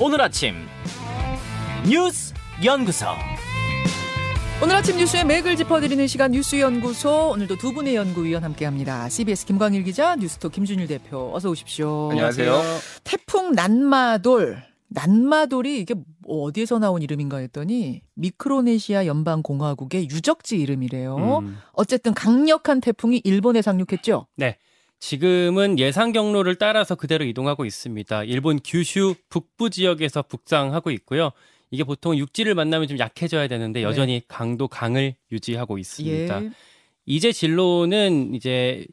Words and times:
오늘 0.00 0.20
아침 0.20 0.54
뉴스 1.84 2.32
연구소 2.64 3.06
오늘 4.62 4.76
아침 4.76 4.96
뉴스의 4.96 5.24
맥을 5.24 5.56
짚어드리는 5.56 6.06
시간 6.06 6.30
뉴스 6.30 6.60
연구소 6.60 7.30
오늘도 7.30 7.56
두 7.56 7.72
분의 7.72 7.96
연구위원 7.96 8.44
함께합니다. 8.44 9.08
CBS 9.08 9.46
김광일 9.46 9.82
기자, 9.82 10.14
뉴스톱 10.14 10.52
김준일 10.52 10.86
대표 10.86 11.32
어서 11.34 11.50
오십시오. 11.50 12.10
안녕하세요. 12.12 12.62
태풍 13.02 13.52
난마돌 13.52 14.62
난마돌이 14.88 15.80
이게 15.80 15.94
뭐 16.20 16.44
어디에서 16.44 16.78
나온 16.78 17.02
이름인가 17.02 17.38
했더니 17.38 18.02
미크로네시아 18.14 19.06
연방 19.06 19.42
공화국의 19.42 20.10
유적지 20.10 20.58
이름이래요. 20.60 21.40
음. 21.42 21.58
어쨌든 21.72 22.14
강력한 22.14 22.80
태풍이 22.80 23.20
일본에 23.24 23.62
상륙했죠. 23.62 24.28
네. 24.36 24.58
지금은 25.00 25.78
예상 25.78 26.12
경로를 26.12 26.56
따라서 26.56 26.94
그대로 26.94 27.24
이동하고 27.24 27.64
있습니다. 27.64 28.24
일본 28.24 28.60
규슈 28.64 29.14
북부 29.28 29.70
지역에서 29.70 30.22
북상하고 30.22 30.90
있고요. 30.90 31.30
이게 31.70 31.84
보통 31.84 32.16
육지를 32.16 32.54
만나면 32.54 32.88
좀 32.88 32.98
약해져야 32.98 33.46
되는데 33.46 33.82
여전히 33.82 34.22
강도 34.26 34.68
강을 34.68 35.14
유지하고 35.30 35.78
있습니다. 35.78 36.42
예. 36.42 36.50
이제 37.06 37.32
진로는 37.32 38.34
이제 38.34 38.86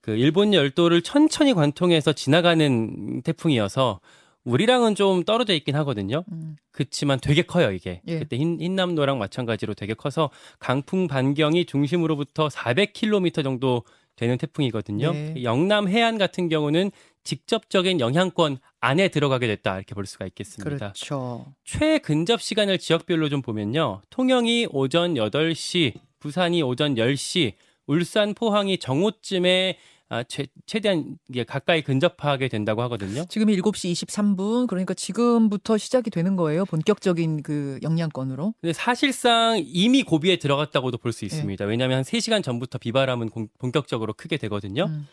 그 0.00 0.12
일본 0.12 0.54
열도를 0.54 1.02
천천히 1.02 1.54
관통해서 1.54 2.12
지나가는 2.12 3.22
태풍이어서 3.22 4.00
우리랑은 4.44 4.94
좀 4.94 5.24
떨어져 5.24 5.52
있긴 5.52 5.76
하거든요. 5.76 6.24
음. 6.32 6.56
그렇지만 6.70 7.18
되게 7.20 7.42
커요 7.42 7.72
이게. 7.72 8.00
예. 8.06 8.20
그때 8.20 8.36
흰, 8.36 8.60
흰남노랑 8.60 9.18
마찬가지로 9.18 9.74
되게 9.74 9.94
커서 9.94 10.30
강풍 10.58 11.06
반경이 11.08 11.66
중심으로부터 11.66 12.48
400km 12.48 13.42
정도 13.44 13.82
되는 14.18 14.36
태풍이거든요. 14.36 15.12
네. 15.12 15.42
영남 15.42 15.88
해안 15.88 16.18
같은 16.18 16.48
경우는 16.48 16.90
직접적인 17.24 18.00
영향권 18.00 18.58
안에 18.80 19.08
들어가게 19.08 19.46
됐다 19.46 19.76
이렇게 19.76 19.94
볼 19.94 20.06
수가 20.06 20.26
있겠습니다. 20.26 20.76
그렇죠. 20.76 21.46
최근접 21.64 22.42
시간을 22.42 22.78
지역별로 22.78 23.28
좀 23.28 23.42
보면요. 23.42 24.02
통영이 24.10 24.68
오전 24.70 25.14
8시, 25.14 25.94
부산이 26.18 26.62
오전 26.62 26.96
10시, 26.96 27.54
울산, 27.86 28.34
포항이 28.34 28.78
정오쯤에 28.78 29.78
아, 30.10 30.22
최, 30.22 30.46
최대한 30.64 31.18
이게 31.28 31.44
가까이 31.44 31.82
근접하게 31.82 32.48
된다고 32.48 32.80
하거든요. 32.82 33.24
지금이 33.28 33.56
7시 33.58 33.92
23분 33.92 34.66
그러니까 34.66 34.94
지금부터 34.94 35.76
시작이 35.76 36.08
되는 36.10 36.34
거예요. 36.36 36.64
본격적인 36.64 37.42
그 37.42 37.78
영향권으로. 37.82 38.54
근데 38.60 38.72
사실상 38.72 39.62
이미 39.66 40.02
고비에 40.02 40.36
들어갔다고도 40.36 40.96
볼 40.98 41.12
수 41.12 41.24
있습니다. 41.26 41.64
왜냐하면 41.66 41.98
한 41.98 42.04
3시간 42.04 42.42
전부터 42.42 42.78
비바람은 42.78 43.28
공- 43.28 43.48
본격적으로 43.58 44.14
크게 44.14 44.36
되거든요. 44.38 44.84
음. 44.84 45.06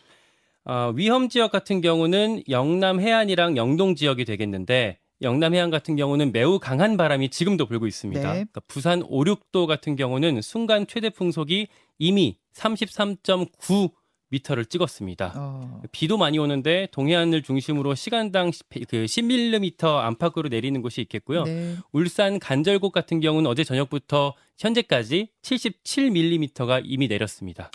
어, 0.64 0.92
위험 0.96 1.30
지역 1.30 1.52
같은 1.52 1.82
경우는 1.82 2.44
영남 2.50 3.00
해안이랑 3.02 3.56
영동 3.58 3.96
지역이 3.96 4.24
되겠는데 4.26 4.98
영남 5.22 5.54
해안 5.54 5.70
같은 5.72 5.96
경우는 5.96 6.32
매우 6.32 6.58
강한 6.60 6.98
바람이 6.98 7.30
지금도 7.30 7.66
불고 7.68 7.86
있습니다. 7.88 8.22
네. 8.22 8.28
그러니까 8.34 8.62
부산 8.68 9.02
5, 9.08 9.24
6도 9.26 9.66
같은 9.68 9.96
경우는 9.96 10.42
순간 10.42 10.88
최대 10.88 11.10
풍속이 11.10 11.68
이미 12.00 12.38
33.9 12.54 13.92
미터를 14.30 14.66
찍었습니다. 14.66 15.34
어. 15.36 15.82
비도 15.92 16.18
많이 16.18 16.38
오는데 16.40 16.88
동해안을 16.92 17.44
중심으로 17.44 17.96
시간당 17.96 18.52
시- 18.52 18.62
그 18.70 19.06
10mm 19.06 19.84
안팎으로 20.00 20.50
내리는 20.50 20.82
곳이 20.82 21.02
있겠고요. 21.02 21.44
네. 21.44 21.76
울산 21.92 22.40
간절곶 22.40 22.92
같은 22.92 23.20
경우는 23.20 23.50
어제 23.50 23.64
저녁부터 23.64 24.34
현재까지 24.58 25.30
77mm가 25.42 26.82
이미 26.84 27.08
내렸습니다. 27.08 27.70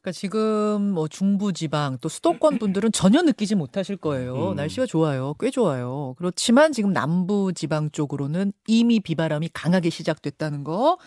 그러니까 0.00 0.18
지금 0.18 0.90
뭐 0.94 1.06
중부 1.06 1.52
지방 1.52 1.96
또 2.00 2.08
수도권 2.08 2.58
분들은 2.58 2.90
전혀 2.90 3.22
느끼지 3.22 3.54
못하실 3.54 3.96
거예요. 3.98 4.50
음. 4.50 4.56
날씨가 4.56 4.86
좋아요. 4.86 5.34
꽤 5.38 5.50
좋아요. 5.50 6.14
그렇지만 6.18 6.72
지금 6.72 6.92
남부 6.92 7.52
지방 7.54 7.88
쪽으로는 7.92 8.52
이미 8.66 8.98
비바람이 8.98 9.50
강하게 9.52 9.90
시작됐다는 9.90 10.64
거 10.64 10.98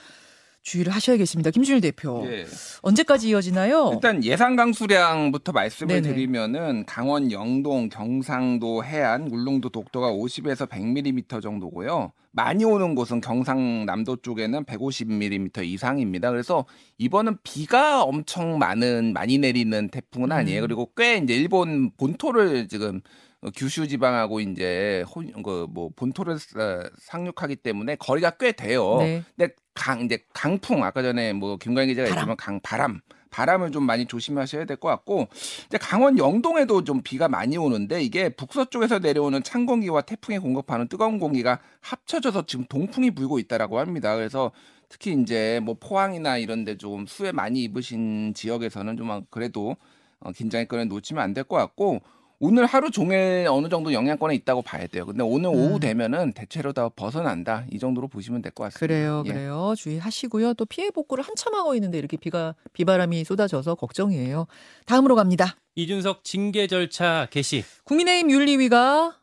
주의를 0.66 0.92
하셔야겠습니다. 0.92 1.52
김준일 1.52 1.80
대표. 1.80 2.26
예. 2.28 2.46
언제까지 2.82 3.30
이어지나요? 3.30 3.92
일단 3.94 4.24
예상 4.24 4.56
강수량부터 4.56 5.52
말씀을 5.52 6.02
네네. 6.02 6.16
드리면은 6.16 6.86
강원 6.88 7.32
영동, 7.32 7.88
경상도 7.88 8.84
해안, 8.84 9.30
울릉도 9.32 9.70
독도가 9.70 10.12
50에서 10.12 10.68
100mm 10.68 11.42
정도고요. 11.42 12.12
많이 12.32 12.66
오는 12.66 12.96
곳은 12.96 13.22
경상남도 13.22 14.18
쪽에는 14.18 14.66
150mm 14.66 15.64
이상입니다. 15.66 16.32
그래서 16.32 16.66
이번은 16.98 17.38
비가 17.44 18.02
엄청 18.02 18.58
많은 18.58 19.14
많이 19.14 19.38
내리는 19.38 19.90
태풍은 19.90 20.32
아니에요. 20.32 20.62
음. 20.62 20.66
그리고 20.66 20.92
꽤 20.98 21.18
이제 21.18 21.36
일본 21.36 21.92
본토를 21.92 22.68
지금 22.68 23.02
어, 23.42 23.50
규슈 23.56 23.88
지방하고 23.88 24.40
이제 24.40 25.06
그뭐 25.44 25.92
본토를 25.96 26.34
어, 26.34 26.84
상륙하기 26.98 27.58
때문에 27.58 27.98
거리가 27.98 28.32
꽤 28.32 28.52
돼요. 28.52 28.98
네. 29.00 29.24
근데 29.38 29.54
강 29.76 30.02
이제 30.02 30.20
강풍 30.34 30.84
아까 30.84 31.02
전에 31.04 31.34
뭐 31.34 31.58
김광희 31.58 31.88
기자가 31.90 32.06
바람. 32.10 32.12
얘기했지만 32.12 32.38
강 32.38 32.60
바람 32.62 33.02
바람을 33.30 33.72
좀 33.72 33.84
많이 33.84 34.06
조심하셔야 34.06 34.66
될 34.66 34.78
것 34.78 34.88
같고 34.88 35.28
이제 35.68 35.78
강원 35.78 36.18
영동에도 36.18 36.84
좀 36.86 37.02
비가 37.04 37.28
많이 37.28 37.58
오는데 37.58 38.02
이게 38.02 38.30
북서쪽에서 38.30 39.00
내려오는 39.00 39.44
찬 39.44 39.66
공기와 39.66 40.02
태풍이 40.02 40.40
공급하는 40.40 40.88
뜨거운 40.88 41.20
공기가 41.20 41.60
합쳐져서 41.82 42.46
지금 42.46 42.66
동풍이 42.70 43.12
불고 43.12 43.38
있다라고 43.40 43.80
합니다. 43.80 44.16
그래서 44.16 44.52
특히 44.88 45.14
이제 45.22 45.60
뭐 45.64 45.76
포항이나 45.80 46.38
이런데 46.38 46.78
좀 46.78 47.06
수해 47.08 47.32
많이 47.34 47.64
입으신 47.64 48.34
지역에서는 48.34 48.96
좀 48.98 49.26
그래도 49.30 49.76
어, 50.22 50.32
긴장의 50.32 50.68
끈을 50.68 50.88
놓치면 50.88 51.22
안 51.22 51.34
될 51.34 51.44
것 51.44 51.58
같고 51.58 52.02
오늘 52.40 52.66
하루 52.66 52.92
종일 52.92 53.48
어느 53.50 53.70
정도 53.70 53.94
영향권에 53.94 54.36
있다고 54.36 54.62
봐야 54.62 54.88
돼요. 54.88 55.06
근데 55.06 55.24
오늘 55.24 55.50
오후 55.50 55.76
음. 55.76 55.80
되면은 55.80 56.34
대체로 56.34 56.74
다 56.74 56.90
벗어난다 56.90 57.66
이 57.72 57.80
정도로 57.80 58.08
보시면 58.08 58.42
될 58.42 58.52
것 58.52 58.66
같습니다. 58.66 58.80
그래요, 58.80 59.24
예. 59.26 59.30
그래요. 59.32 59.74
주의하시고요. 59.78 60.54
또 60.56 60.66
피해 60.66 60.92
복구를 60.92 61.24
한참 61.24 61.54
하고 61.56 61.76
있는데 61.76 61.98
이렇게 61.98 62.18
비가 62.18 62.56
비바람이 62.74 63.24
쏟아져서 63.24 63.76
걱정이에요. 63.76 64.48
다음으로 64.86 65.16
갑니다. 65.16 65.56
이준석 65.76 66.24
징계 66.24 66.68
절차 66.68 67.28
개시. 67.32 67.64
국민의힘 67.86 68.32
윤리위가 68.32 69.16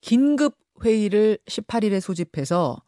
긴급 0.00 0.56
회의를 0.84 1.38
18일에 1.46 2.00
소집해서 2.00 2.82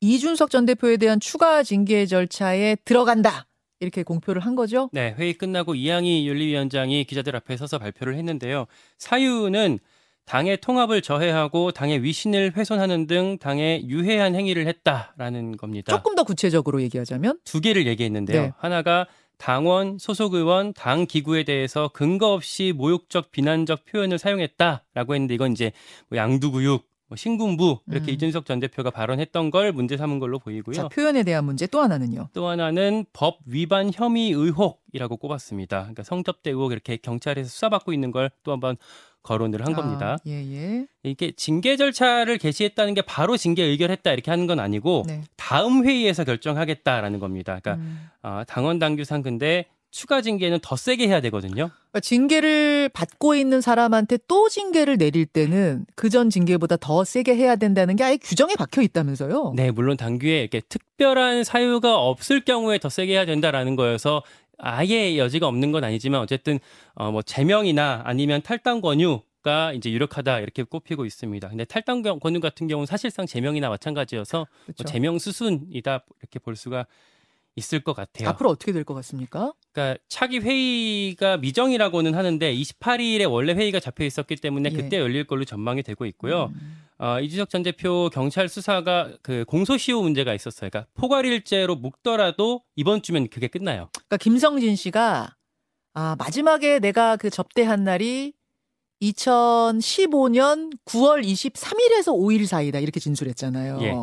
이준석 0.00 0.50
전 0.50 0.66
대표에 0.66 0.96
대한 0.96 1.18
추가 1.18 1.62
징계 1.62 2.06
절차에 2.06 2.76
들어간다. 2.84 3.46
이렇게 3.80 4.02
공표를 4.02 4.44
한 4.44 4.54
거죠. 4.54 4.90
네, 4.92 5.14
회의 5.18 5.34
끝나고 5.34 5.74
이양희 5.74 6.26
윤리위원장이 6.28 7.04
기자들 7.04 7.36
앞에 7.36 7.56
서서 7.56 7.78
발표를 7.78 8.16
했는데요. 8.16 8.66
사유는 8.98 9.78
당의 10.24 10.60
통합을 10.60 11.00
저해하고 11.00 11.72
당의 11.72 12.02
위신을 12.02 12.52
훼손하는 12.54 13.06
등 13.06 13.38
당에 13.38 13.82
유해한 13.86 14.34
행위를 14.34 14.66
했다라는 14.66 15.56
겁니다. 15.56 15.96
조금 15.96 16.14
더 16.14 16.24
구체적으로 16.24 16.82
얘기하자면 16.82 17.38
두 17.44 17.60
개를 17.60 17.86
얘기했는데요. 17.86 18.42
네. 18.42 18.52
하나가 18.58 19.06
당원, 19.38 19.98
소속 19.98 20.34
의원, 20.34 20.74
당 20.74 21.06
기구에 21.06 21.44
대해서 21.44 21.88
근거 21.94 22.34
없이 22.34 22.74
모욕적 22.76 23.30
비난적 23.30 23.84
표현을 23.86 24.18
사용했다라고 24.18 25.14
했는데 25.14 25.34
이건 25.34 25.52
이제 25.52 25.72
뭐 26.08 26.18
양두구육, 26.18 26.87
뭐 27.08 27.16
신군부 27.16 27.80
이렇게 27.90 28.12
음. 28.12 28.14
이준석 28.14 28.44
전 28.46 28.60
대표가 28.60 28.90
발언했던 28.90 29.50
걸 29.50 29.72
문제 29.72 29.96
삼은 29.96 30.18
걸로 30.18 30.38
보이고요. 30.38 30.74
자, 30.74 30.88
표현에 30.88 31.22
대한 31.22 31.44
문제 31.44 31.66
또 31.66 31.80
하나는요. 31.80 32.28
또 32.34 32.46
하나는 32.48 33.04
법 33.12 33.38
위반 33.46 33.90
혐의 33.92 34.30
의혹이라고 34.30 35.16
꼽았습니다. 35.16 35.78
그러니까 35.80 36.02
성접대 36.02 36.50
의혹 36.50 36.72
이렇게 36.72 36.96
경찰에서 36.98 37.48
수사받고 37.48 37.92
있는 37.92 38.10
걸 38.12 38.28
또 38.44 38.52
한번 38.52 38.76
거론을 39.22 39.66
한 39.66 39.74
겁니다. 39.74 40.12
아, 40.14 40.18
예, 40.26 40.32
예. 40.32 40.86
이게 41.02 41.32
징계 41.32 41.76
절차를 41.76 42.38
개시했다는 42.38 42.94
게 42.94 43.02
바로 43.02 43.36
징계 43.36 43.62
의결했다 43.64 44.12
이렇게 44.12 44.30
하는 44.30 44.46
건 44.46 44.58
아니고 44.60 45.04
네. 45.06 45.22
다음 45.36 45.84
회의에서 45.84 46.24
결정하겠다라는 46.24 47.18
겁니다. 47.18 47.58
그러니까 47.60 47.82
음. 47.84 48.08
어, 48.22 48.42
당원 48.46 48.78
당규상 48.78 49.22
근데 49.22 49.66
추가 49.90 50.20
징계는 50.20 50.58
더 50.62 50.76
세게 50.76 51.08
해야 51.08 51.20
되거든요. 51.22 51.70
그러니까 51.90 52.00
징계를 52.00 52.90
받고 52.90 53.34
있는 53.34 53.60
사람한테 53.60 54.18
또 54.28 54.48
징계를 54.48 54.98
내릴 54.98 55.24
때는 55.26 55.86
그 55.94 56.08
전 56.10 56.30
징계보다 56.30 56.76
더 56.76 57.04
세게 57.04 57.34
해야 57.36 57.56
된다는 57.56 57.96
게 57.96 58.04
아예 58.04 58.16
규정에 58.18 58.54
박혀 58.56 58.82
있다면서요. 58.82 59.54
네, 59.56 59.70
물론 59.70 59.96
당규에 59.96 60.40
이렇게 60.40 60.60
특별한 60.60 61.44
사유가 61.44 61.98
없을 61.98 62.44
경우에 62.44 62.78
더 62.78 62.88
세게 62.88 63.12
해야 63.12 63.24
된다라는 63.24 63.76
거여서 63.76 64.22
아예 64.58 65.16
여지가 65.16 65.46
없는 65.46 65.72
건 65.72 65.84
아니지만 65.84 66.20
어쨌든 66.20 66.58
어, 66.94 67.10
뭐 67.12 67.22
제명이나 67.22 68.02
아니면 68.04 68.42
탈당 68.42 68.80
권유 68.80 69.20
가 69.40 69.72
이제 69.72 69.92
유력하다 69.92 70.40
이렇게 70.40 70.64
꼽히고 70.64 71.04
있습니다. 71.06 71.48
근데 71.48 71.64
탈당 71.64 72.02
경- 72.02 72.18
권유 72.18 72.40
같은 72.40 72.66
경우는 72.66 72.86
사실상 72.86 73.24
제명이나 73.24 73.68
마찬가지여서 73.68 74.38
뭐 74.38 74.46
그렇죠. 74.64 74.82
제명 74.84 75.16
수순이다 75.20 76.04
이렇게 76.20 76.38
볼 76.40 76.56
수가 76.56 76.86
있을 77.58 77.80
것 77.80 77.92
같아요. 77.94 78.28
앞으로 78.30 78.48
어떻게 78.50 78.72
될 78.72 78.84
것 78.84 78.94
같습니까? 78.94 79.52
그러니까 79.72 80.00
차기 80.08 80.38
회의가 80.38 81.36
미정이라고는 81.36 82.14
하는데 82.14 82.54
28일에 82.54 83.30
원래 83.30 83.52
회의가 83.52 83.80
잡혀 83.80 84.04
있었기 84.04 84.36
때문에 84.36 84.70
예. 84.72 84.76
그때 84.76 84.98
열릴 84.98 85.26
걸로 85.26 85.44
전망이 85.44 85.82
되고 85.82 86.06
있고요. 86.06 86.46
음. 86.54 86.82
어, 86.98 87.20
이준석 87.20 87.50
전 87.50 87.62
대표 87.62 88.10
경찰 88.12 88.48
수사가 88.48 89.10
그 89.22 89.44
공소시효 89.46 90.02
문제가 90.02 90.34
있었어요. 90.34 90.70
그러니까 90.70 90.90
포괄일죄로 90.94 91.76
묵더라도 91.76 92.62
이번 92.74 93.02
주면 93.02 93.28
그게 93.28 93.46
끝나요. 93.48 93.88
그러니까 93.92 94.16
김성진 94.16 94.74
씨가 94.74 95.34
아, 95.94 96.16
마지막에 96.18 96.78
내가 96.80 97.16
그 97.16 97.28
접대한 97.30 97.84
날이 97.84 98.32
2015년 99.02 100.70
9월 100.84 101.24
23일에서 101.24 102.08
5일 102.16 102.46
사이다 102.46 102.78
이렇게 102.78 103.00
진술했잖아요. 103.00 103.78
예. 103.82 103.94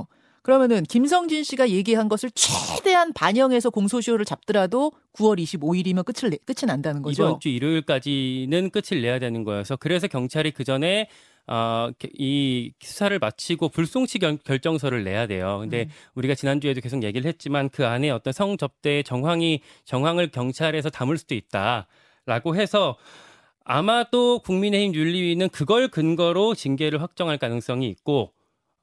그러면은 0.45 0.83
김성진 0.83 1.44
씨가 1.44 1.71
얘기한 1.71 2.07
것을 2.07 2.30
최대한 2.36 3.13
반영해서 3.13 3.71
공소시효를 3.71 4.25
잡더라도 4.25 4.92
9월 5.13 5.42
25일이면 5.42 6.06
끝을 6.06 6.30
내, 6.30 6.38
끝이 6.45 6.68
난다는 6.68 7.01
거죠. 7.01 7.24
이번 7.24 7.39
주 7.39 7.50
일요일까지는 7.50 8.69
끝을 8.69 9.01
내야 9.01 9.18
되는 9.18 9.44
거여서 9.44 9.75
그래서 9.77 10.06
경찰이 10.06 10.51
그 10.51 10.63
전에 10.63 11.09
어, 11.47 11.89
이 12.13 12.71
수사를 12.80 13.18
마치고 13.18 13.69
불송치 13.69 14.19
결, 14.19 14.38
결정서를 14.38 15.03
내야 15.03 15.25
돼요. 15.25 15.57
근데 15.62 15.86
음. 15.86 15.89
우리가 16.13 16.36
지난주에도 16.36 16.80
계속 16.80 17.01
얘기를 17.01 17.27
했지만 17.27 17.69
그 17.69 17.88
안에 17.88 18.12
어떤 18.12 18.31
성접대의 18.31 19.03
정황이 19.03 19.62
정황을 19.86 20.30
경찰에서 20.30 20.91
담을 20.91 21.18
수도 21.18 21.33
있다라고 21.33 22.56
해서 22.56 22.98
아마도 23.63 24.38
국민의힘 24.44 24.94
윤리위는 24.94 25.50
그걸 25.50 25.88
근거로 25.88 26.53
징계를 26.53 27.01
확정할 27.01 27.39
가능성이 27.39 27.89
있고 27.89 28.35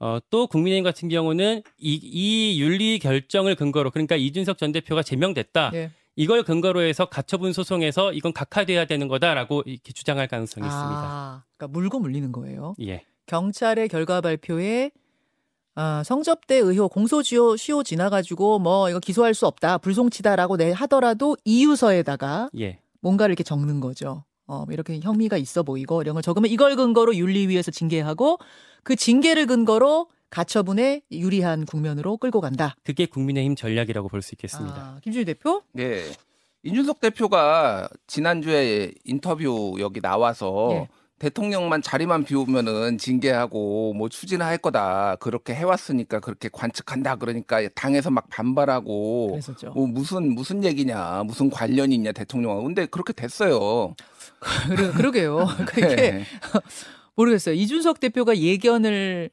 어, 0.03 0.19
또 0.31 0.49
국민의힘 0.49 0.83
같은 0.83 1.09
경우는 1.09 1.63
이, 1.79 1.95
이 2.03 2.61
윤리 2.61 2.99
결정을 2.99 3.55
근거로 3.55 3.93
그러니까 3.93 4.17
이준석 4.17 4.59
전 4.59 4.73
대표가 4.73 5.05
제명됐다. 5.05 5.71
예. 5.75 5.93
이걸 6.17 6.43
근거로 6.43 6.83
해서 6.83 7.05
가처분 7.05 7.53
소송에서 7.53 8.13
이건 8.13 8.33
각하돼야 8.33 8.87
되는 8.87 9.07
거다라고 9.07 9.63
이렇게 9.65 9.93
주장할 9.93 10.27
가능성이 10.27 10.67
있습니다. 10.67 11.01
아, 11.01 11.45
그러니까 11.57 11.79
물고 11.79 12.01
물리는 12.01 12.33
거예요. 12.33 12.75
예. 12.83 13.05
경찰의 13.27 13.89
결과 13.89 14.21
발표에 14.21 14.91
아, 15.77 16.03
성접대 16.05 16.57
의혹 16.57 16.93
공소시효 16.93 17.57
시효 17.57 17.85
지나가지고 17.85 18.59
뭐 18.59 18.91
이거 18.91 18.99
기소할 18.99 19.35
수 19.35 19.47
없다 19.47 19.79
불송치다라고 19.79 20.57
내 20.57 20.73
하더라도 20.73 21.37
이유서에다가 21.45 22.51
예. 22.59 22.81
뭔가를 23.01 23.33
이렇게 23.33 23.45
적는 23.45 23.79
거죠. 23.79 24.25
어, 24.47 24.65
이렇게 24.71 25.01
혐의가 25.01 25.37
있어 25.37 25.63
보이고 25.63 26.03
이런 26.03 26.15
걸 26.15 26.23
적으면 26.23 26.51
이걸 26.51 26.77
근거로 26.77 27.15
윤리위에서 27.17 27.71
징계하고 27.71 28.39
그 28.83 28.97
징계를 28.97 29.47
근거로 29.47 30.09
가처분에 30.31 31.03
유리한 31.13 31.67
국면으로 31.67 32.17
끌고 32.17 32.41
간다. 32.41 32.75
그게 32.85 33.07
국민의힘 33.07 33.55
전략이라고 33.55 34.09
볼 34.09 34.23
수 34.23 34.35
있겠습니다. 34.35 34.77
아, 34.77 35.01
김준희 35.03 35.25
대표? 35.27 35.63
예. 35.79 36.05
이준석 36.65 37.01
대표가 37.01 37.89
지난주에 38.07 38.93
인터뷰 39.05 39.75
여기 39.81 40.01
나와서 40.01 40.69
예. 40.73 40.89
대통령만 41.23 41.83
자리만 41.83 42.25
비우면은 42.25 42.99
징계하고 42.99 43.95
뭐 43.95 44.09
추진할 44.09 44.59
거다 44.59 45.15
그렇게 45.21 45.55
해왔으니까 45.55 46.19
그렇게 46.19 46.49
관측한다 46.53 47.15
그러니까 47.15 47.69
당에서 47.77 48.11
막 48.11 48.29
반발하고 48.29 49.29
그랬었죠. 49.31 49.71
뭐 49.71 49.87
무슨 49.87 50.35
무슨 50.35 50.65
얘기냐 50.65 51.23
무슨 51.25 51.49
관련이 51.49 51.95
있냐 51.95 52.11
대통령하고 52.11 52.65
근데 52.65 52.87
그렇게 52.87 53.13
됐어요. 53.13 53.95
그러, 54.67 54.93
그러게요. 54.93 55.47
그게 55.65 55.95
네. 55.95 56.25
모르겠어요. 57.15 57.55
이준석 57.55 58.01
대표가 58.01 58.37
예견을 58.37 59.31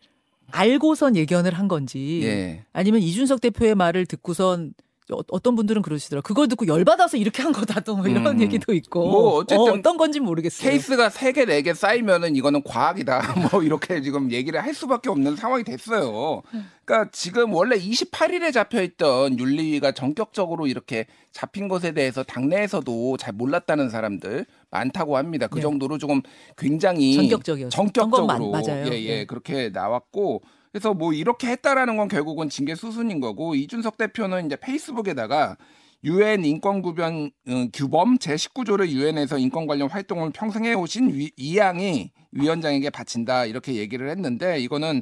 알고선 0.51 1.15
예견을 1.15 1.55
한 1.55 1.67
건지 1.67 2.21
예. 2.23 2.65
아니면 2.71 3.01
이준석 3.01 3.41
대표의 3.41 3.73
말을 3.73 4.05
듣고선 4.05 4.75
어- 5.11 5.23
어떤 5.31 5.55
분들은 5.55 5.81
그러시더라고요. 5.81 6.21
그걸 6.23 6.47
듣고 6.47 6.67
열받아서 6.67 7.17
이렇게 7.17 7.41
한 7.41 7.51
거다 7.51 7.79
또 7.81 7.97
이런 8.07 8.25
음. 8.27 8.41
얘기도 8.41 8.73
있고. 8.73 9.09
뭐 9.09 9.33
어쨌든 9.37 9.79
어, 9.79 9.81
떤 9.81 9.97
건지 9.97 10.19
모르겠어요. 10.19 10.69
케이스가 10.69 11.09
세 11.09 11.31
개 11.31 11.45
네 11.45 11.61
개 11.61 11.73
쌓이면은 11.73 12.35
이거는 12.35 12.63
과학이다. 12.63 13.21
뭐 13.51 13.63
이렇게 13.63 14.01
지금 14.01 14.31
얘기를 14.31 14.61
할 14.63 14.73
수밖에 14.73 15.09
없는 15.09 15.35
상황이 15.35 15.63
됐어요. 15.63 16.41
그러니까 16.85 17.09
지금 17.11 17.53
원래 17.53 17.77
28일에 17.77 18.51
잡혀 18.53 18.81
있던 18.83 19.37
윤리위가 19.39 19.91
전격적으로 19.91 20.67
이렇게 20.67 21.05
잡힌 21.31 21.67
것에 21.67 21.91
대해서 21.93 22.23
당내에서도 22.23 23.17
잘 23.17 23.33
몰랐다는 23.33 23.89
사람들 23.89 24.45
많다고 24.71 25.17
합니다. 25.17 25.47
그 25.47 25.55
네. 25.55 25.61
정도로 25.61 25.97
조금 25.97 26.21
굉장히 26.57 27.15
전격적이었어요. 27.15 27.69
전격적으로. 27.69 28.53
예, 28.67 28.85
예, 28.91 29.15
네. 29.19 29.25
그렇게 29.25 29.69
나왔고 29.69 30.41
그래서 30.71 30.93
뭐 30.93 31.13
이렇게 31.13 31.47
했다라는 31.47 31.97
건 31.97 32.07
결국은 32.07 32.49
징계 32.49 32.75
수순인 32.75 33.19
거고 33.19 33.55
이준석 33.55 33.97
대표는 33.97 34.45
이제 34.45 34.55
페이스북에다가 34.55 35.57
유엔 36.03 36.45
인권구변 36.45 37.31
어, 37.49 37.65
규범 37.73 38.17
제19조를 38.19 38.87
유엔에서 38.89 39.37
인권 39.37 39.67
관련 39.67 39.89
활동을 39.89 40.31
평생 40.31 40.63
해오신 40.65 41.13
위- 41.13 41.31
이양이 41.35 42.11
위원장에게 42.31 42.89
바친다 42.89 43.45
이렇게 43.45 43.73
얘기를 43.75 44.09
했는데 44.09 44.59
이거는 44.59 45.01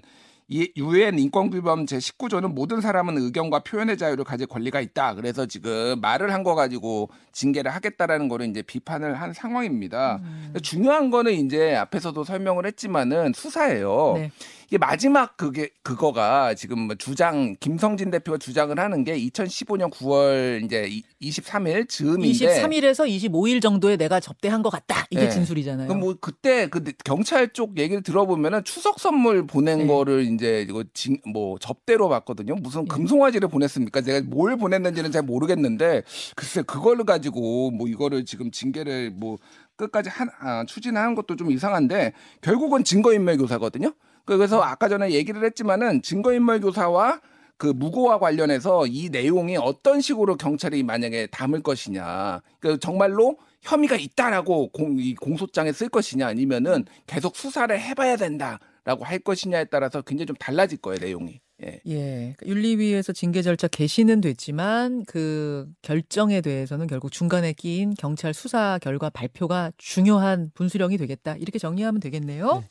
이 0.49 0.71
유엔 0.77 1.19
인권규범 1.19 1.85
제19조는 1.85 2.53
모든 2.53 2.79
사람은 2.79 3.17
의견과 3.17 3.59
표현의 3.59 3.97
자유를 3.97 4.23
가질 4.23 4.47
권리가 4.47 4.79
있다. 4.79 5.13
그래서 5.15 5.45
지금 5.45 5.99
말을 5.99 6.31
한 6.33 6.41
거 6.43 6.55
가지고 6.55 7.09
징계를 7.33 7.69
하겠다라는 7.75 8.29
거를 8.29 8.47
이제 8.47 8.61
비판을 8.61 9.15
한 9.19 9.33
상황입니다. 9.33 10.21
음. 10.23 10.53
중요한 10.63 11.09
거는 11.11 11.33
이제 11.33 11.75
앞에서도 11.75 12.23
설명을 12.23 12.65
했지만은 12.65 13.33
수사예요. 13.35 14.13
네. 14.15 14.31
이게 14.67 14.77
마지막 14.77 15.37
그게 15.37 15.69
그거가 15.81 16.53
지금 16.53 16.79
뭐 16.79 16.95
주장 16.95 17.55
김성진 17.61 18.11
대표가 18.11 18.37
주장을 18.37 18.77
하는 18.77 19.05
게 19.05 19.17
2015년 19.17 19.89
9월 19.91 20.63
이제 20.65 20.89
23일 21.21 21.87
즈음인데 21.87 22.29
23일에서 22.31 23.07
25일 23.07 23.61
정도에 23.61 23.95
내가 23.95 24.19
접대한 24.19 24.61
것 24.61 24.69
같다. 24.69 25.07
이게 25.09 25.21
네. 25.21 25.29
진술이잖아요. 25.29 25.87
그럼 25.87 26.01
뭐 26.01 26.15
그때 26.19 26.67
그 26.67 26.83
경찰 27.05 27.53
쪽 27.53 27.77
얘기를 27.77 28.03
들어보면은 28.03 28.65
추석 28.65 28.99
선물 28.99 29.47
보낸 29.47 29.79
네. 29.79 29.87
거를 29.87 30.23
이제 30.23 30.65
이거 30.67 30.83
징, 30.93 31.17
뭐 31.25 31.57
접대로 31.59 32.09
봤거든요. 32.09 32.55
무슨 32.55 32.81
네. 32.81 32.87
금송아지를 32.89 33.47
보냈습니까? 33.47 34.01
제가 34.01 34.27
뭘 34.29 34.57
보냈는지는 34.57 35.13
잘 35.13 35.21
모르겠는데 35.21 36.03
글쎄 36.35 36.61
그거를 36.61 37.05
가지고 37.05 37.71
뭐 37.71 37.87
이거를 37.87 38.25
지금 38.25 38.51
징계를 38.51 39.11
뭐 39.11 39.37
끝까지 39.77 40.09
한, 40.09 40.27
아, 40.39 40.65
추진하는 40.65 41.15
것도 41.15 41.37
좀 41.37 41.51
이상한데 41.51 42.11
결국은 42.41 42.83
증거인멸 42.83 43.37
교사거든요. 43.37 43.93
그래서 44.35 44.61
아까 44.61 44.89
전에 44.89 45.11
얘기를 45.11 45.43
했지만은 45.43 46.01
증거인멸 46.01 46.61
교사와 46.61 47.21
그 47.57 47.67
무고와 47.67 48.19
관련해서 48.19 48.85
이 48.85 49.09
내용이 49.09 49.57
어떤 49.57 49.99
식으로 50.01 50.35
경찰이 50.35 50.83
만약에 50.83 51.27
담을 51.27 51.63
것이냐. 51.63 52.41
그 52.59 52.77
정말로 52.79 53.37
혐의가 53.61 53.95
있다라고 53.95 54.69
공, 54.69 54.99
이 54.99 55.15
공소장에 55.15 55.71
쓸 55.71 55.89
것이냐 55.89 56.27
아니면은 56.27 56.85
계속 57.07 57.35
수사를 57.35 57.77
해봐야 57.79 58.15
된다라고 58.15 59.03
할 59.03 59.19
것이냐에 59.19 59.65
따라서 59.65 60.01
굉장히 60.01 60.27
좀 60.27 60.35
달라질 60.35 60.77
거예요 60.77 60.99
내용이. 61.01 61.39
예. 61.63 61.81
예. 61.87 62.35
그러니까 62.37 62.45
윤리위에서 62.45 63.13
징계 63.13 63.41
절차 63.41 63.67
개시는 63.67 64.21
됐지만 64.21 65.03
그 65.05 65.67
결정에 65.81 66.41
대해서는 66.41 66.85
결국 66.85 67.11
중간에 67.11 67.53
끼인 67.53 67.95
경찰 67.95 68.33
수사 68.33 68.77
결과 68.79 69.09
발표가 69.09 69.71
중요한 69.77 70.51
분수령이 70.53 70.97
되겠다. 70.97 71.35
이렇게 71.37 71.57
정리하면 71.57 71.99
되겠네요. 71.99 72.59
네. 72.61 72.69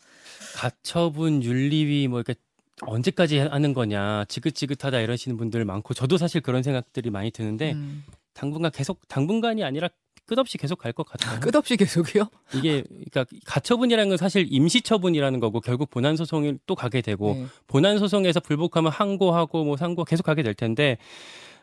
가처분 0.56 1.42
윤리위 1.42 2.08
뭐 2.08 2.20
이렇게 2.20 2.34
언제까지 2.82 3.38
하는 3.38 3.74
거냐 3.74 4.24
지긋지긋하다 4.28 5.00
이러시는 5.00 5.36
분들 5.36 5.64
많고 5.64 5.94
저도 5.94 6.16
사실 6.16 6.40
그런 6.40 6.62
생각들이 6.62 7.10
많이 7.10 7.30
드는데 7.30 7.72
음. 7.72 8.04
당분간 8.34 8.70
계속 8.72 9.06
당분간이 9.08 9.62
아니라 9.64 9.88
끝없이 10.26 10.58
계속 10.58 10.78
갈 10.78 10.92
것 10.92 11.06
같아요. 11.06 11.38
끝없이 11.40 11.76
계속이요? 11.76 12.28
이게 12.54 12.82
그러니까 12.88 13.24
가처분이라는 13.44 14.08
건 14.08 14.18
사실 14.18 14.46
임시처분이라는 14.50 15.38
거고 15.40 15.60
결국 15.60 15.88
본안 15.90 16.16
소송을 16.16 16.58
또 16.66 16.74
가게 16.74 17.00
되고 17.00 17.34
네. 17.34 17.46
본안 17.68 17.98
소송에서 17.98 18.40
불복하면 18.40 18.90
항고하고 18.90 19.64
뭐 19.64 19.76
상고 19.76 20.04
계속 20.04 20.24
가게 20.24 20.42
될 20.42 20.52
텐데 20.54 20.98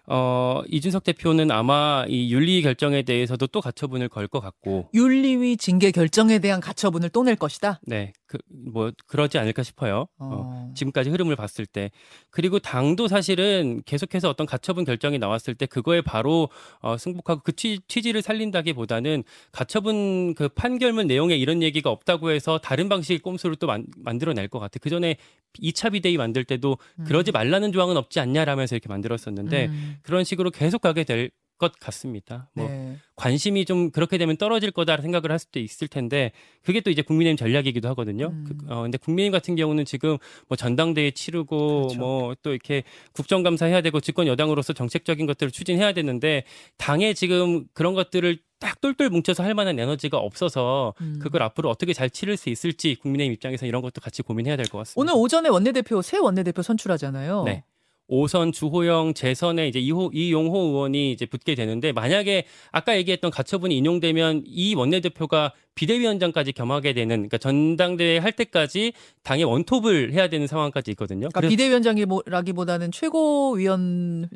어 0.06 0.62
이준석 0.70 1.04
대표는 1.04 1.50
아마 1.52 2.06
이 2.10 2.34
윤리 2.34 2.62
결정에 2.62 3.04
대해서도 3.04 3.48
또 3.48 3.62
가처분을 3.62 4.10
걸 4.10 4.28
것 4.28 4.40
같고 4.42 4.90
윤리위 4.94 5.58
징계 5.58 5.92
결정에 5.92 6.40
대한 6.40 6.60
가처분을 6.60 7.10
또 7.10 7.24
낼 7.24 7.36
것이다. 7.36 7.80
네 7.84 8.12
그 8.34 8.64
뭐 8.74 8.92
그러지 9.08 9.38
않을까 9.38 9.62
싶어요. 9.62 10.08
어. 10.18 10.30
어. 10.32 10.72
지금까지 10.76 11.10
흐름을 11.10 11.36
봤을 11.36 11.66
때 11.66 11.92
그리고 12.32 12.60
당도 12.60 13.08
사실은 13.08 13.82
계속해서 13.86 14.30
어떤 14.30 14.48
가처분 14.48 14.86
결정이 14.86 15.20
나왔을 15.20 15.54
때 15.54 15.66
그거에 15.66 16.02
바로 16.02 16.50
어, 16.80 16.98
승복하고 16.98 17.42
그 17.44 17.56
취, 17.56 17.80
취지를 17.88 18.22
살린다기보다는 18.22 19.24
가처분 19.52 20.34
그 20.36 20.50
판결문 20.50 21.08
내용에 21.08 21.36
이런 21.36 21.62
얘기가 21.62 21.90
없다고 21.90 22.32
해서 22.32 22.58
다른 22.58 22.90
방식의 22.90 23.20
꼼수를 23.20 23.56
또 23.58 23.68
만, 23.68 23.86
만들어낼 23.98 24.48
것 24.48 24.60
같아. 24.60 24.80
그 24.82 24.90
전에 24.90 25.18
2차 25.62 25.92
비대위 25.92 26.18
만들 26.18 26.44
때도 26.44 26.78
그러지 27.06 27.32
말라는 27.32 27.72
조항은 27.72 27.96
없지 27.96 28.20
않냐라면서 28.20 28.76
이렇게 28.76 28.90
만들었었는데 28.90 29.68
음. 29.68 29.98
그런 30.02 30.24
식으로 30.24 30.50
계속 30.50 30.82
가게 30.82 31.04
될 31.04 31.30
것 31.58 31.80
같습니다. 31.80 32.50
뭐 32.54 32.68
네. 32.68 32.98
관심이 33.16 33.64
좀 33.66 33.92
그렇게 33.92 34.18
되면 34.18 34.36
떨어질 34.38 34.72
거다 34.72 34.98
생각을 34.98 35.32
할 35.32 35.40
수도 35.40 35.60
있을 35.60 35.88
텐데 35.88 36.32
그게 36.64 36.82
또 36.82 36.90
이제 36.90 37.02
국민의힘 37.02 37.38
전략이기도 37.38 37.88
하거든요. 37.90 38.28
음. 38.28 38.44
그, 38.48 38.74
어, 38.74 38.82
근데 38.82 38.98
국민의힘 38.98 39.32
같은 39.32 39.56
경우는 39.56 39.86
지금 39.86 40.18
뭐 40.48 40.56
전당대회 40.58 41.12
치르고 41.12 41.88
그렇죠. 41.88 42.00
뭐또 42.00 42.52
이렇게 42.52 42.84
국정감사 43.14 43.68
해야 43.68 43.82
되고 43.82 44.00
집권 44.00 44.28
여당으로서 44.28 44.74
정책적인 44.74 45.26
것들을 45.26 45.52
추진해야 45.52 45.94
되는데 45.94 46.44
당에 46.78 47.14
지금 47.14 47.66
그런 47.74 47.94
것들을 47.94 48.40
딱 48.60 48.80
똘똘 48.80 49.10
뭉쳐서 49.10 49.44
할 49.44 49.54
만한 49.54 49.78
에너지가 49.78 50.18
없어서 50.18 50.94
음. 51.02 51.20
그걸 51.22 51.44
앞으로 51.44 51.70
어떻게 51.70 51.92
잘 51.94 52.10
치를 52.10 52.38
수 52.38 52.50
있을지 52.50 52.96
국민의힘 52.96 53.34
입장에서 53.34 53.66
이런 53.66 53.82
것도 53.82 54.00
같이 54.02 54.22
고민해야 54.22 54.56
될 54.56 54.66
것 54.68 54.78
같습니다. 54.80 55.02
오늘 55.02 55.22
오전에 55.22 55.50
원내대표 55.50 56.02
새 56.02 56.18
원내대표 56.18 56.62
선출하잖아요. 56.62 57.44
네. 57.44 57.64
오선 58.08 58.52
주호영 58.52 59.14
재선에 59.14 59.68
이제 59.68 59.80
이호, 59.80 60.12
이용호 60.14 60.60
의원이 60.60 61.12
이제 61.12 61.26
붙게 61.26 61.56
되는데 61.56 61.92
만약에 61.92 62.46
아까 62.72 62.98
얘기했던 62.98 63.32
가처분이 63.32 63.78
인용되면 63.78 64.44
이 64.46 64.76
원내대표가 64.76 65.54
비대위원장까지 65.76 66.54
겸하게 66.54 66.94
되는 66.94 67.16
그러니까 67.18 67.38
전당대회 67.38 68.18
할 68.20 68.32
때까지 68.32 68.94
당의 69.24 69.44
원톱을 69.46 70.14
해야 70.14 70.28
되는 70.30 70.48
상황까지 70.48 70.92
있거든요. 70.92 71.30
그러니까 71.34 71.50
비대위원장이라기보다는 71.50 72.92
최고위원회의 72.92 74.30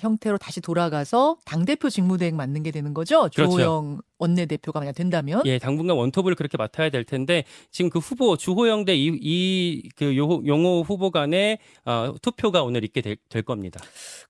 형태로 0.00 0.38
다시 0.38 0.60
돌아가서 0.60 1.36
당 1.44 1.64
대표 1.64 1.88
직무대행 1.88 2.36
맡는 2.36 2.62
게 2.62 2.70
되는 2.70 2.94
거죠. 2.94 3.28
그렇죠. 3.34 3.50
주호영 3.50 4.00
원내대표가 4.18 4.78
만약 4.80 4.92
된다면. 4.92 5.42
예, 5.46 5.58
당분간 5.58 5.96
원톱을 5.96 6.34
그렇게 6.36 6.56
맡아야 6.56 6.90
될 6.90 7.02
텐데 7.04 7.44
지금 7.72 7.90
그 7.90 7.98
후보 7.98 8.36
주호영 8.36 8.84
대 8.84 8.94
이그 8.96 10.16
용호 10.16 10.82
후보 10.82 11.10
간의 11.10 11.58
어, 11.84 12.14
투표가 12.22 12.62
오늘 12.62 12.84
있게 12.84 13.00
될, 13.00 13.16
될 13.28 13.42
겁니다. 13.42 13.80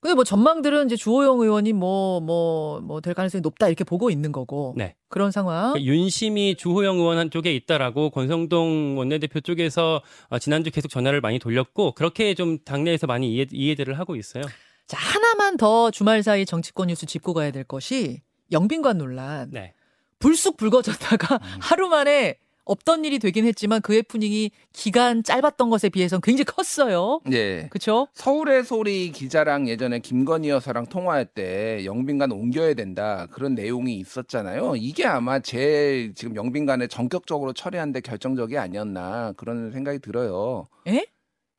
근데 0.00 0.14
뭐 0.14 0.24
전망들은 0.24 0.86
이제 0.86 0.96
주호영 0.96 1.40
의원이 1.40 1.72
뭐 1.74 2.20
뭐 2.20 2.80
뭐 2.80 3.00
될 3.02 3.14
가능성이 3.14 3.42
높다 3.42 3.66
이렇게 3.68 3.84
보고 3.84 4.08
있는 4.10 4.32
거고. 4.32 4.74
네. 4.76 4.94
그런 5.08 5.30
상황. 5.30 5.74
윤심이 5.84 6.56
주호영 6.56 6.96
의원 6.98 7.18
한쪽에 7.18 7.54
있다라고 7.54 8.10
권성동 8.10 8.98
원내대표 8.98 9.40
쪽에서 9.40 10.02
어, 10.28 10.38
지난주 10.38 10.70
계속 10.70 10.88
전화를 10.88 11.20
많이 11.20 11.38
돌렸고 11.38 11.92
그렇게 11.92 12.34
좀 12.34 12.58
당내에서 12.58 13.06
많이 13.06 13.32
이해, 13.34 13.46
이해들을 13.50 13.98
하고 13.98 14.16
있어요. 14.16 14.44
자, 14.86 14.98
하나만 14.98 15.56
더 15.56 15.90
주말 15.90 16.22
사이 16.22 16.44
정치권 16.44 16.88
뉴스 16.88 17.06
짚고 17.06 17.34
가야 17.34 17.50
될 17.50 17.64
것이 17.64 18.20
영빈관 18.50 18.98
논란. 18.98 19.50
네. 19.50 19.74
불쑥 20.18 20.56
불거졌다가 20.56 21.40
하루 21.60 21.88
만에 21.88 22.38
없던 22.64 23.04
일이 23.04 23.18
되긴 23.18 23.44
했지만 23.46 23.80
그 23.80 23.94
해프닝이 23.94 24.50
기간 24.72 25.22
짧았던 25.22 25.70
것에 25.70 25.88
비해서는 25.88 26.20
굉장히 26.20 26.44
컸어요. 26.44 27.20
예. 27.32 27.68
그렇죠? 27.70 28.08
서울의 28.14 28.64
소리 28.64 29.10
기자랑 29.10 29.68
예전에 29.68 29.98
김건희 29.98 30.48
여사랑 30.50 30.86
통화할 30.86 31.26
때 31.26 31.84
영빈관 31.84 32.32
옮겨야 32.32 32.74
된다 32.74 33.26
그런 33.30 33.54
내용이 33.54 33.96
있었잖아요. 33.96 34.76
이게 34.76 35.04
아마 35.04 35.40
제 35.40 36.12
지금 36.14 36.36
영빈관을 36.36 36.88
전격적으로 36.88 37.52
처리하는데 37.52 38.00
결정적이 38.00 38.58
아니었나 38.58 39.32
그런 39.36 39.72
생각이 39.72 39.98
들어요. 39.98 40.66
예? 40.86 41.06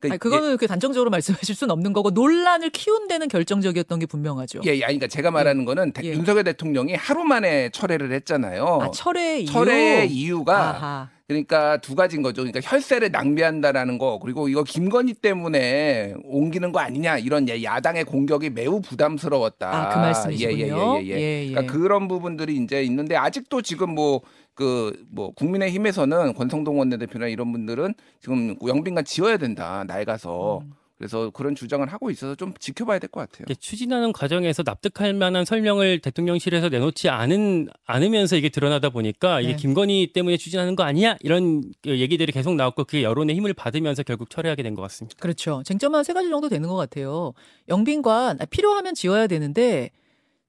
그러니까 0.04 0.14
아니, 0.14 0.20
그거는 0.20 0.48
그렇게 0.50 0.68
단정적으로 0.68 1.10
말씀하실 1.10 1.56
수는 1.56 1.72
없는 1.72 1.94
거고 1.94 2.10
논란을 2.12 2.70
키운 2.72 3.08
데는 3.08 3.28
결정적이었던 3.30 4.00
게 4.00 4.06
분명하죠. 4.06 4.60
예, 4.66 4.70
예, 4.70 4.84
아니, 4.84 4.98
그러니까 5.00 5.08
제가 5.08 5.32
말하는 5.32 5.66
거는 5.66 5.94
대- 5.94 6.02
예. 6.04 6.10
윤석열 6.12 6.44
대통령이 6.44 6.94
하루 6.96 7.24
만에 7.24 7.70
철회를 7.70 8.12
했잖아요. 8.12 8.80
아, 8.82 8.92
철회 8.92 9.40
이유. 9.40 9.46
철회의 9.48 10.10
이유가 10.12 10.70
아하. 10.70 11.10
그러니까 11.26 11.78
두 11.78 11.96
가지인 11.96 12.22
거죠. 12.22 12.44
그러니까 12.44 12.60
혈세를 12.62 13.10
낭비한다라는 13.12 13.98
거 13.98 14.20
그리고 14.22 14.50
이거 14.50 14.64
김건희 14.64 15.14
때문에 15.14 16.14
옮기는 16.26 16.72
거 16.74 16.80
아니냐 16.80 17.18
이런 17.18 17.48
예, 17.48 17.64
야당의 17.64 18.04
공격이 18.04 18.50
매우 18.50 18.82
부담스러웠다. 18.82 19.70
아, 19.74 19.90
그 19.94 20.00
말씀이시군요. 20.00 21.00
예, 21.02 21.06
예, 21.06 21.08
예, 21.08 21.12
예. 21.12 21.20
예, 21.22 21.46
예. 21.48 21.52
그러니까 21.52 21.74
그런 21.74 22.08
부분들이 22.10 22.56
이제 22.58 22.84
있는데 22.84 23.16
아직도 23.16 23.62
지금 23.62 23.96
뭐 23.96 24.22
그 24.54 24.94
뭐 25.10 25.32
국민의힘에서는 25.34 26.34
권성동 26.34 26.80
원내대표나 26.80 27.28
이런 27.28 27.52
분들은 27.52 27.94
지금 28.22 28.56
영빈관 28.66 29.06
지어야 29.06 29.38
된다 29.38 29.84
낡아서 29.88 30.60
음. 30.60 30.74
그래서 30.98 31.32
그런 31.32 31.54
주장을 31.54 31.86
하고 31.92 32.12
있어서 32.12 32.36
좀 32.36 32.54
지켜봐야 32.58 33.00
될 33.00 33.10
것 33.10 33.20
같아요. 33.22 33.46
이게 33.50 33.56
추진하는 33.56 34.14
과정에서 34.14 34.64
납득할 34.66 35.14
만한 35.14 35.44
설명을 35.44 36.00
대통령실에서 36.00 36.70
내놓지 36.70 37.10
않은 37.10 37.68
않으면서 37.86 38.38
이게 38.38 38.48
드러나다 38.50 38.90
보니까 38.90 39.42
이게 39.42 39.52
네. 39.52 39.58
김건희 39.58 40.14
때문에 40.14 40.38
추진하는 40.38 40.76
거 40.78 40.84
아니야 40.84 41.18
이런 41.20 41.64
그 41.82 42.00
얘기들이 42.00 42.32
계속 42.32 42.56
나왔고 42.56 42.86
그게 42.86 43.04
여론의 43.04 43.36
힘을 43.36 43.54
받으면서 43.54 44.04
결국 44.04 44.30
철회하게 44.30 44.64
된 44.64 44.76
것 44.76 44.82
같습니다. 44.84 45.18
그렇죠. 45.20 45.62
쟁점은 45.66 45.98
한세 45.98 46.14
가지 46.14 46.30
정도 46.30 46.48
되는 46.48 46.70
것 46.70 46.76
같아요. 46.76 47.34
영빈관 47.68 48.40
아, 48.40 48.46
필요하면 48.46 48.94
지어야 48.96 49.28
되는데 49.28 49.90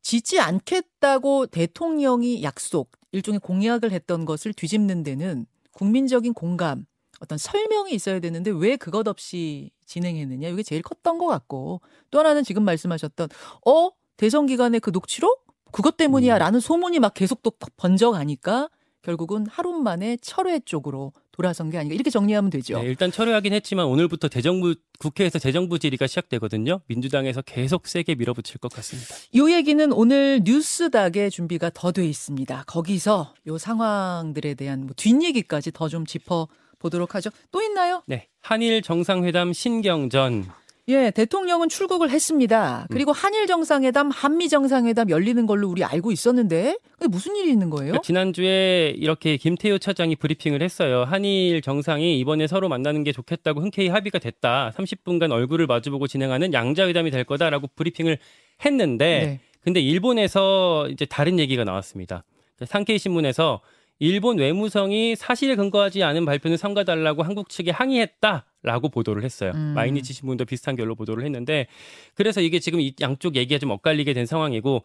짓지 0.02 0.38
않겠다고 0.38 1.46
대통령이 1.46 2.42
약속 2.44 2.90
일종의 3.14 3.38
공약을 3.38 3.92
했던 3.92 4.24
것을 4.24 4.52
뒤집는 4.52 5.04
데는 5.04 5.46
국민적인 5.70 6.34
공감 6.34 6.84
어떤 7.20 7.38
설명이 7.38 7.92
있어야 7.94 8.18
되는데 8.18 8.50
왜 8.50 8.76
그것 8.76 9.06
없이 9.06 9.70
진행했느냐? 9.86 10.48
이게 10.48 10.64
제일 10.64 10.82
컸던 10.82 11.18
것 11.18 11.26
같고. 11.26 11.80
또 12.10 12.18
하나는 12.18 12.42
지금 12.42 12.64
말씀하셨던 12.64 13.28
어? 13.66 13.90
대선 14.16 14.46
기간에 14.46 14.80
그 14.80 14.90
녹취록? 14.90 15.46
그것 15.70 15.96
때문이야라는 15.96 16.58
소문이 16.58 16.98
막 16.98 17.14
계속 17.14 17.42
또 17.42 17.52
번져가니까 17.76 18.68
결국은 19.02 19.46
하루 19.46 19.72
만에 19.72 20.16
철회 20.20 20.58
쪽으로 20.58 21.12
돌아선 21.34 21.68
게 21.70 21.78
아닌가 21.78 21.94
이렇게 21.94 22.10
정리하면 22.10 22.48
되죠. 22.50 22.78
네, 22.80 22.86
일단 22.86 23.10
철회하긴 23.10 23.52
했지만 23.54 23.86
오늘부터 23.86 24.28
대정부 24.28 24.76
국회에서 25.00 25.40
대정부 25.40 25.80
질의가 25.80 26.06
시작되거든요. 26.06 26.80
민주당에서 26.86 27.42
계속 27.42 27.88
세게 27.88 28.14
밀어붙일 28.14 28.58
것 28.58 28.72
같습니다. 28.72 29.14
이 29.32 29.40
얘기는 29.52 29.92
오늘 29.92 30.42
뉴스닥에 30.44 31.30
준비가 31.30 31.70
더 31.74 31.90
돼 31.90 32.06
있습니다. 32.06 32.64
거기서 32.66 33.34
요 33.48 33.58
상황들에 33.58 34.54
대한 34.54 34.82
뭐 34.86 34.90
뒷얘기까지 34.96 35.72
더 35.72 35.88
좀 35.88 36.06
짚어 36.06 36.48
보도록 36.78 37.14
하죠. 37.14 37.30
또 37.50 37.62
있나요? 37.62 38.02
네, 38.06 38.28
한일 38.40 38.82
정상회담 38.82 39.52
신경전 39.52 40.46
예, 40.88 41.10
대통령은 41.10 41.70
출국을 41.70 42.10
했습니다. 42.10 42.86
그리고 42.90 43.12
한일 43.12 43.46
정상회담, 43.46 44.10
한미 44.10 44.50
정상회담 44.50 45.08
열리는 45.08 45.46
걸로 45.46 45.68
우리 45.68 45.82
알고 45.82 46.12
있었는데 46.12 46.76
근데 46.98 47.08
무슨 47.08 47.36
일이 47.36 47.50
있는 47.50 47.70
거예요? 47.70 47.92
그러니까 47.92 48.02
지난주에 48.02 48.92
이렇게 48.96 49.38
김태효 49.38 49.78
차장이 49.78 50.14
브리핑을 50.14 50.62
했어요. 50.62 51.04
한일 51.04 51.62
정상이 51.62 52.18
이번에 52.18 52.46
서로 52.46 52.68
만나는 52.68 53.02
게 53.02 53.12
좋겠다고 53.12 53.62
흔쾌히 53.62 53.88
합의가 53.88 54.18
됐다. 54.18 54.72
30분간 54.76 55.32
얼굴을 55.32 55.66
마주보고 55.66 56.06
진행하는 56.06 56.52
양자회담이 56.52 57.10
될 57.10 57.24
거다라고 57.24 57.68
브리핑을 57.74 58.18
했는데 58.64 59.04
네. 59.04 59.40
근데 59.60 59.80
일본에서 59.80 60.88
이제 60.90 61.06
다른 61.06 61.38
얘기가 61.38 61.64
나왔습니다. 61.64 62.24
상케이 62.66 62.98
신문에서 62.98 63.62
일본 63.98 64.38
외무성이 64.38 65.16
사실에 65.16 65.56
근거하지 65.56 66.02
않은 66.02 66.26
발표는 66.26 66.58
삼가달라고 66.58 67.22
한국 67.22 67.48
측에 67.48 67.70
항의했다 67.70 68.44
라고 68.64 68.88
보도를 68.88 69.22
했어요. 69.24 69.52
음. 69.54 69.74
마이니치 69.76 70.12
신문도 70.14 70.46
비슷한 70.46 70.74
결로 70.74 70.94
보도를 70.94 71.24
했는데 71.24 71.66
그래서 72.14 72.40
이게 72.40 72.58
지금 72.58 72.80
이 72.80 72.94
양쪽 73.00 73.36
얘기가 73.36 73.58
좀 73.58 73.70
엇갈리게 73.70 74.14
된 74.14 74.24
상황이고 74.26 74.82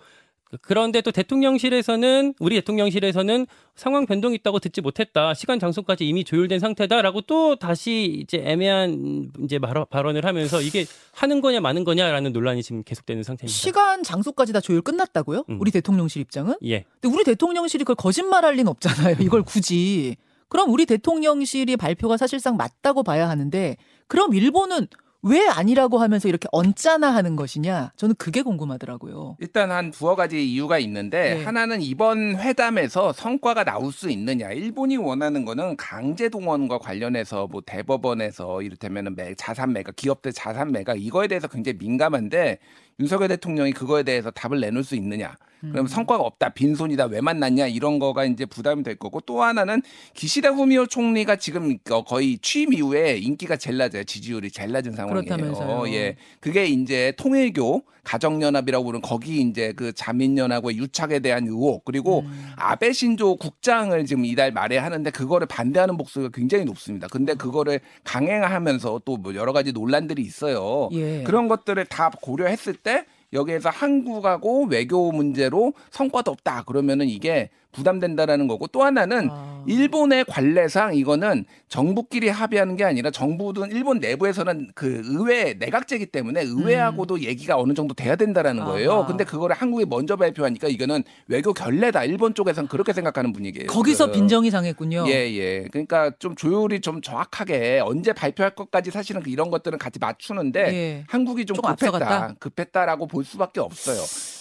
그런데 0.61 1.01
또 1.01 1.11
대통령실에서는 1.11 2.33
우리 2.39 2.55
대통령실에서는 2.55 3.45
상황 3.75 4.05
변동이 4.07 4.35
있다고 4.35 4.57
듣지 4.59 4.81
못했다. 4.81 5.33
시간 5.35 5.59
장소까지 5.59 6.07
이미 6.07 6.23
조율된 6.23 6.59
상태다라고 6.59 7.21
또 7.21 7.55
다시 7.55 8.19
이제 8.23 8.41
애매한 8.43 9.31
이제 9.43 9.59
말- 9.59 9.85
발언을 9.89 10.25
하면서 10.25 10.59
이게 10.61 10.85
하는 11.13 11.41
거냐 11.41 11.61
마는 11.61 11.83
거냐라는 11.83 12.33
논란이 12.33 12.63
지금 12.63 12.83
계속되는 12.83 13.21
상태입니다. 13.23 13.55
시간, 13.55 14.03
장소까지 14.03 14.51
다 14.53 14.59
조율 14.59 14.81
끝났다고요? 14.81 15.45
음. 15.49 15.61
우리 15.61 15.69
대통령실 15.71 16.21
입장은? 16.23 16.55
예. 16.65 16.83
근데 16.99 17.15
우리 17.15 17.23
대통령실이 17.23 17.83
그걸 17.83 17.95
거짓말할 17.95 18.55
리는 18.55 18.67
없잖아요. 18.67 19.17
이걸 19.21 19.43
굳이. 19.43 20.17
그럼 20.49 20.71
우리 20.71 20.85
대통령실이 20.85 21.77
발표가 21.77 22.17
사실상 22.17 22.57
맞다고 22.57 23.03
봐야 23.03 23.29
하는데 23.29 23.77
그럼 24.07 24.33
일본은 24.33 24.87
왜 25.21 25.45
아니라고 25.49 25.97
하면서 25.97 26.29
이렇게 26.29 26.47
언짢아 26.53 27.13
하는 27.13 27.35
것이냐? 27.35 27.91
저는 27.97 28.15
그게 28.17 28.41
궁금하더라고요. 28.41 29.35
일단 29.41 29.69
한 29.69 29.91
두어 29.91 30.15
가지 30.15 30.49
이유가 30.49 30.79
있는데 30.79 31.35
네. 31.35 31.43
하나는 31.43 31.81
이번 31.81 32.37
회담에서 32.37 33.11
성과가 33.11 33.65
나올 33.65 33.91
수 33.91 34.09
있느냐. 34.09 34.49
일본이 34.51 34.95
원하는 34.95 35.43
거는 35.43 35.75
강제 35.75 36.29
동원과 36.29 36.77
관련해서 36.79 37.47
뭐 37.51 37.61
대법원에서 37.65 38.61
이를테면은 38.61 39.15
매- 39.17 39.35
자산 39.35 39.73
매각, 39.73 39.97
기업들 39.97 40.31
자산 40.31 40.71
매각 40.71 40.99
이거에 41.01 41.27
대해서 41.27 41.49
굉장히 41.49 41.77
민감한데 41.79 42.59
윤석열 43.01 43.27
대통령이 43.27 43.73
그거에 43.73 44.03
대해서 44.03 44.31
답을 44.31 44.61
내놓을 44.61 44.85
수 44.85 44.95
있느냐. 44.95 45.35
그럼 45.61 45.87
성과가 45.87 46.23
없다, 46.23 46.49
빈손이다, 46.49 47.05
왜 47.05 47.21
만났냐 47.21 47.67
이런 47.67 47.99
거가 47.99 48.25
이제 48.25 48.45
부담이 48.45 48.83
될 48.83 48.95
거고 48.95 49.19
또 49.21 49.43
하나는 49.43 49.81
기시다 50.13 50.49
후미오 50.49 50.85
총리가 50.87 51.35
지금 51.35 51.77
거- 51.79 52.03
거의 52.03 52.37
취임 52.41 52.73
이후에 52.73 53.17
인기가 53.17 53.57
제일 53.57 53.77
낮아요, 53.77 54.03
지지율이 54.05 54.51
제일 54.51 54.71
낮은 54.71 54.93
상황이에요. 54.93 55.23
그렇다면서요. 55.23 55.93
예, 55.93 56.15
그게 56.39 56.65
이제 56.65 57.13
통일교 57.17 57.83
가정연합이라고 58.03 58.85
부르는 58.85 59.01
거기 59.01 59.41
이제 59.41 59.73
그 59.75 59.91
자민연합의 59.93 60.77
유착에 60.77 61.19
대한 61.19 61.45
의혹 61.47 61.85
그리고 61.85 62.21
음. 62.21 62.51
아베 62.55 62.91
신조 62.91 63.35
국장을 63.35 64.03
지금 64.05 64.25
이달 64.25 64.51
말에 64.51 64.77
하는데 64.77 65.11
그거를 65.11 65.45
반대하는 65.47 65.95
목소리가 65.95 66.31
굉장히 66.33 66.65
높습니다. 66.65 67.07
근데 67.11 67.33
그거를 67.35 67.79
강행하면서 68.05 69.01
또 69.05 69.17
뭐 69.19 69.35
여러 69.35 69.51
가지 69.51 69.73
논란들이 69.73 70.21
있어요. 70.21 70.87
예. 70.93 71.23
그런 71.23 71.47
것들을 71.49 71.83
다 71.87 72.09
고려했을 72.21 72.73
때 72.75 73.05
여기에서 73.33 73.69
한국하고 73.69 74.65
외교 74.65 75.11
문제로 75.11 75.73
성과도 75.91 76.31
없다. 76.31 76.63
그러면은 76.63 77.07
이게 77.07 77.49
부담된다라는 77.71 78.47
거고 78.47 78.67
또 78.67 78.83
하나는 78.83 79.29
아. 79.31 79.63
일본의 79.67 80.25
관례상 80.25 80.95
이거는 80.95 81.45
정부끼리 81.67 82.29
합의하는 82.29 82.75
게 82.75 82.83
아니라 82.85 83.11
정부든 83.11 83.71
일본 83.71 83.99
내부에서는 83.99 84.71
그 84.73 85.01
의회 85.05 85.53
내각제기 85.53 86.07
때문에 86.07 86.41
의회하고도 86.41 87.21
얘기가 87.21 87.57
어느 87.57 87.73
정도 87.73 87.93
돼야 87.93 88.15
된다라는 88.15 88.63
거예요. 88.65 88.91
음. 88.91 88.97
아하. 88.99 89.05
근데 89.05 89.23
그거를 89.23 89.55
한국이 89.55 89.85
먼저 89.85 90.15
발표하니까 90.15 90.67
이거는 90.69 91.03
외교 91.27 91.53
결례다. 91.53 92.05
일본 92.05 92.33
쪽에서는 92.33 92.67
그렇게 92.69 92.93
생각하는 92.93 93.33
분위기예요. 93.33 93.67
거기서 93.67 94.05
지금. 94.05 94.19
빈정이 94.19 94.49
상했군요. 94.49 95.05
예, 95.07 95.13
예. 95.33 95.67
그러니까 95.71 96.11
좀 96.19 96.35
조율이 96.35 96.79
좀 96.81 97.01
정확하게 97.01 97.81
언제 97.83 98.13
발표할 98.13 98.55
것까지 98.55 98.91
사실은 98.91 99.21
이런 99.27 99.51
것들은 99.51 99.77
같이 99.77 99.99
맞추는데 99.99 100.59
예. 100.73 101.03
한국이 101.07 101.45
좀 101.45 101.55
급했다. 101.57 101.71
앞서갔다? 101.71 102.35
급했다라고 102.39 103.07
볼 103.07 103.23
수밖에 103.25 103.59
없어요. 103.59 103.99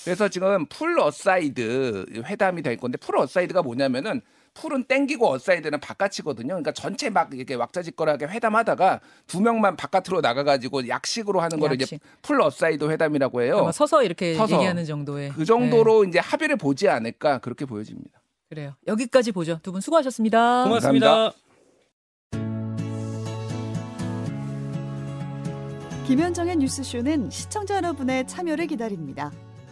그래서 0.09 0.29
지금 0.29 0.65
pull 0.67 0.99
aside 0.99 2.23
회담이 2.25 2.63
될 2.63 2.79
건데 2.79 2.97
pull 2.97 3.19
aside가 3.19 3.61
뭐냐면은 3.63 4.23
pull은 4.55 4.85
땡기고 4.85 5.31
aside는 5.35 5.79
바깥이거든요. 5.81 6.49
그러니까 6.49 6.73
전체 6.73 7.11
막 7.11 7.33
이렇게 7.35 7.55
왁자지껄하게 7.55 8.27
회담하다가 8.27 9.01
두 9.27 9.41
명만 9.43 9.77
바깥으로 9.77 10.21
나가가지고 10.23 10.89
약식으로 10.89 11.41
하는 11.41 11.61
거를 11.61 11.77
이제 11.77 11.83
약식. 11.83 12.01
pull 12.23 12.41
aside 12.41 12.89
회담이라고 12.91 13.43
해요. 13.43 13.71
서서 13.73 14.03
이렇게 14.03 14.35
서서. 14.35 14.57
얘기하는 14.57 14.85
정도의 14.87 15.29
그 15.31 15.45
정도로 15.45 16.05
이제 16.05 16.19
합의를 16.19 16.57
보지 16.57 16.89
않을까 16.89 17.39
그렇게 17.39 17.67
보여집니다. 17.67 18.11
네, 18.19 18.49
그래요. 18.49 18.75
여기까지 18.87 19.31
보죠. 19.33 19.61
두 19.63 19.73
분 19.73 19.81
수고하셨습니다. 19.83 20.65
고맙습니다. 20.65 21.33
김현정의 26.07 26.57
뉴스쇼는 26.57 27.29
시청자 27.31 27.77
여러분의 27.77 28.27
참여를 28.27 28.67
기다립니다. 28.69 29.31